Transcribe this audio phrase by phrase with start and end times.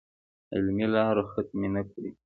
[0.53, 2.09] علمي لارو ختمې نه کړو.